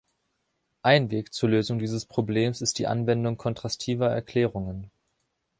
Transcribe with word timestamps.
Ein 0.81 1.11
Weg 1.11 1.31
zur 1.31 1.49
Lösung 1.49 1.77
dieses 1.77 2.07
Problems 2.07 2.61
ist 2.63 2.79
die 2.79 2.87
Anwendung 2.87 3.37
kontrastiver 3.37 4.09
Erklärungen. 4.09 4.89